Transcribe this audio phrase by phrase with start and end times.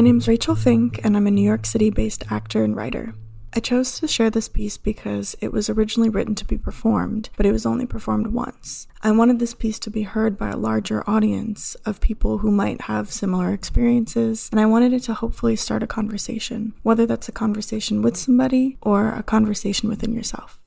[0.00, 3.14] name's Rachel Fink, and I'm a New York City based actor and writer.
[3.54, 7.46] I chose to share this piece because it was originally written to be performed, but
[7.46, 8.86] it was only performed once.
[9.02, 12.82] I wanted this piece to be heard by a larger audience of people who might
[12.82, 17.32] have similar experiences, and I wanted it to hopefully start a conversation, whether that's a
[17.32, 20.58] conversation with somebody or a conversation within yourself.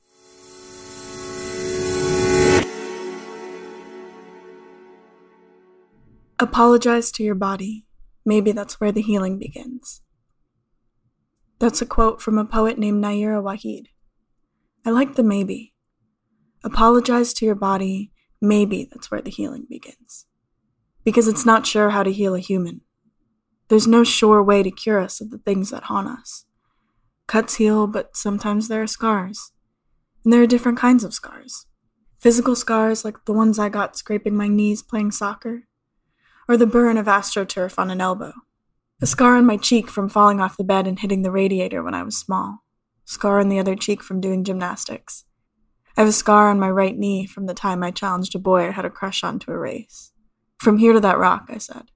[6.40, 7.84] Apologize to your body.
[8.24, 10.02] Maybe that's where the healing begins.
[11.58, 13.86] That's a quote from a poet named Nayyirah Waheed.
[14.84, 15.74] I like the maybe.
[16.64, 20.26] Apologize to your body, maybe that's where the healing begins.
[21.04, 22.82] Because it's not sure how to heal a human.
[23.68, 26.44] There's no sure way to cure us of the things that haunt us.
[27.26, 29.52] Cuts heal, but sometimes there are scars.
[30.24, 31.66] And there are different kinds of scars.
[32.18, 35.62] Physical scars like the ones I got scraping my knees playing soccer,
[36.50, 38.32] or the burn of astroturf on an elbow.
[39.00, 41.94] A scar on my cheek from falling off the bed and hitting the radiator when
[41.94, 42.64] I was small.
[43.04, 45.26] Scar on the other cheek from doing gymnastics.
[45.96, 48.66] I have a scar on my right knee from the time I challenged a boy
[48.66, 50.10] I had a crush on to a race.
[50.58, 51.92] From here to that rock, I said.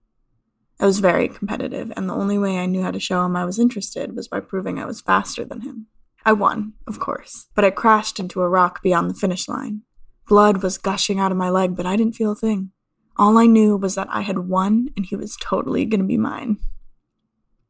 [0.79, 3.45] I was very competitive, and the only way I knew how to show him I
[3.45, 5.89] was interested was by proving I was faster than him.
[6.25, 9.83] I won, of course, but I crashed into a rock beyond the finish line.
[10.29, 12.71] Blood was gushing out of my leg, but I didn't feel a thing.
[13.17, 16.59] All I knew was that I had won, and he was totally gonna be mine.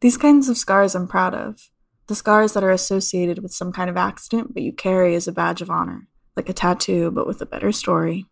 [0.01, 1.71] These kinds of scars I'm proud of.
[2.07, 5.33] The scars that are associated with some kind of accident, but you carry as a
[5.33, 8.27] badge of honor, like a tattoo, but with a better story.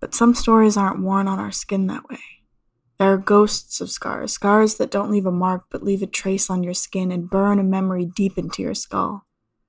[0.00, 2.18] But some stories aren't worn on our skin that way.
[2.98, 6.50] There are ghosts of scars, scars that don't leave a mark but leave a trace
[6.50, 9.24] on your skin and burn a memory deep into your skull.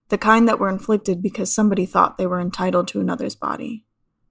[0.09, 3.85] The kind that were inflicted because somebody thought they were entitled to another's body,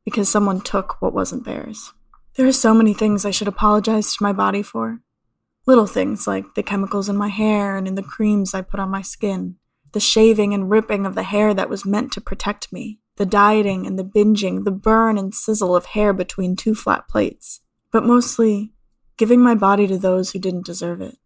[0.04, 1.92] because someone took what wasn't theirs.
[2.38, 5.00] There are so many things I should apologize to my body for.
[5.66, 8.90] Little things like the chemicals in my hair and in the creams I put on
[8.90, 9.56] my skin,
[9.90, 13.88] the shaving and ripping of the hair that was meant to protect me, the dieting
[13.88, 18.72] and the binging, the burn and sizzle of hair between two flat plates, but mostly
[19.16, 21.16] giving my body to those who didn't deserve it.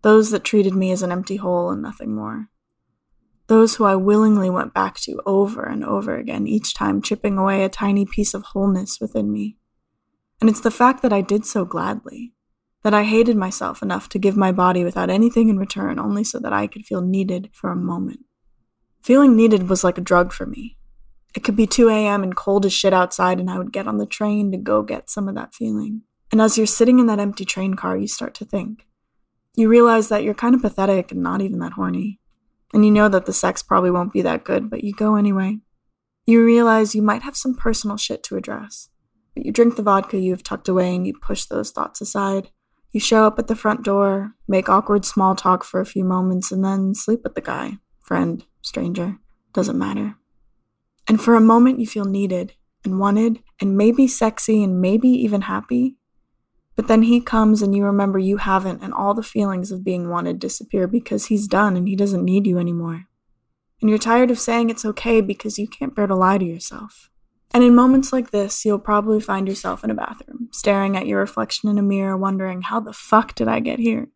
[0.00, 2.48] Those that treated me as an empty hole and nothing more.
[3.48, 7.62] Those who I willingly went back to over and over again, each time chipping away
[7.62, 9.58] a tiny piece of wholeness within me.
[10.40, 12.32] And it's the fact that I did so gladly
[12.82, 16.38] that I hated myself enough to give my body without anything in return only so
[16.38, 18.20] that I could feel needed for a moment.
[19.02, 20.76] Feeling needed was like a drug for me.
[21.34, 22.22] It could be 2 a.m.
[22.22, 25.10] and cold as shit outside, and I would get on the train to go get
[25.10, 26.02] some of that feeling.
[26.30, 28.86] And as you're sitting in that empty train car, you start to think.
[29.54, 32.20] You realize that you're kind of pathetic and not even that horny.
[32.72, 35.58] And you know that the sex probably won't be that good, but you go anyway.
[36.26, 38.88] You realize you might have some personal shit to address.
[39.34, 42.50] But you drink the vodka you have tucked away and you push those thoughts aside.
[42.92, 46.52] You show up at the front door, make awkward small talk for a few moments,
[46.52, 47.78] and then sleep with the guy.
[48.00, 49.18] Friend, stranger,
[49.52, 50.16] doesn't matter.
[51.08, 52.52] And for a moment, you feel needed
[52.84, 55.96] and wanted and maybe sexy and maybe even happy.
[56.76, 60.08] But then he comes and you remember you haven't, and all the feelings of being
[60.08, 63.06] wanted disappear because he's done and he doesn't need you anymore.
[63.80, 67.10] And you're tired of saying it's okay because you can't bear to lie to yourself.
[67.54, 71.20] And in moments like this, you'll probably find yourself in a bathroom, staring at your
[71.20, 74.08] reflection in a mirror, wondering, how the fuck did I get here?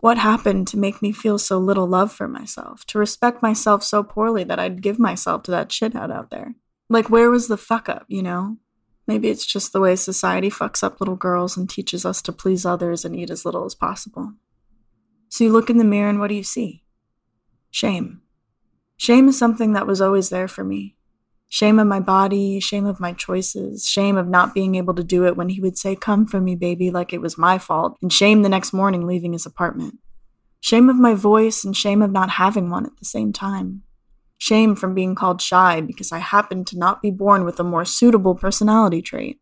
[0.00, 4.02] What happened to make me feel so little love for myself, to respect myself so
[4.02, 6.54] poorly that I'd give myself to that shithead out there?
[6.88, 8.56] Like, where was the fuck up, you know?
[9.06, 12.64] Maybe it's just the way society fucks up little girls and teaches us to please
[12.64, 14.32] others and eat as little as possible.
[15.28, 16.84] So you look in the mirror and what do you see?
[17.70, 18.22] Shame.
[18.96, 20.97] Shame is something that was always there for me.
[21.50, 25.26] Shame of my body, shame of my choices, shame of not being able to do
[25.26, 28.12] it when he would say, Come for me, baby, like it was my fault, and
[28.12, 29.98] shame the next morning leaving his apartment.
[30.60, 33.82] Shame of my voice and shame of not having one at the same time.
[34.36, 37.84] Shame from being called shy because I happened to not be born with a more
[37.84, 39.40] suitable personality trait.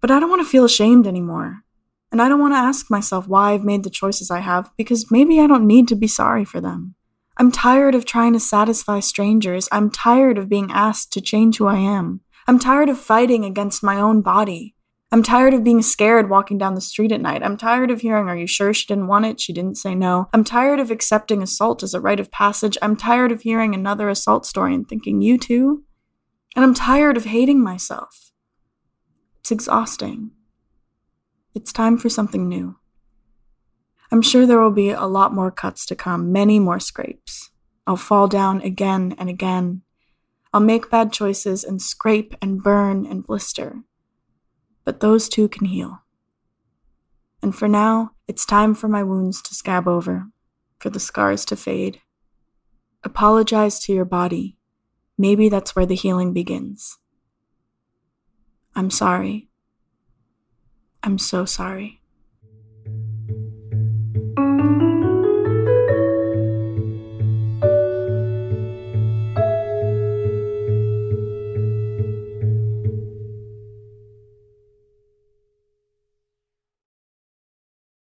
[0.00, 1.62] But I don't want to feel ashamed anymore.
[2.10, 5.10] And I don't want to ask myself why I've made the choices I have because
[5.10, 6.94] maybe I don't need to be sorry for them.
[7.36, 9.68] I'm tired of trying to satisfy strangers.
[9.72, 12.20] I'm tired of being asked to change who I am.
[12.46, 14.74] I'm tired of fighting against my own body.
[15.10, 17.42] I'm tired of being scared walking down the street at night.
[17.42, 19.40] I'm tired of hearing, Are you sure she didn't want it?
[19.40, 20.28] She didn't say no.
[20.32, 22.76] I'm tired of accepting assault as a rite of passage.
[22.82, 25.84] I'm tired of hearing another assault story and thinking, You too?
[26.56, 28.32] And I'm tired of hating myself.
[29.40, 30.30] It's exhausting.
[31.54, 32.76] It's time for something new.
[34.14, 37.50] I'm sure there will be a lot more cuts to come, many more scrapes.
[37.84, 39.82] I'll fall down again and again.
[40.52, 43.80] I'll make bad choices and scrape and burn and blister.
[44.84, 46.04] But those too can heal.
[47.42, 50.26] And for now, it's time for my wounds to scab over,
[50.78, 52.00] for the scars to fade.
[53.02, 54.58] Apologize to your body.
[55.18, 56.98] Maybe that's where the healing begins.
[58.76, 59.48] I'm sorry.
[61.02, 62.03] I'm so sorry.